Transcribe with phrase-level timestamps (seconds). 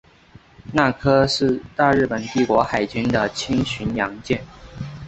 [0.73, 4.41] 那珂是大日本帝国海军的轻巡洋舰。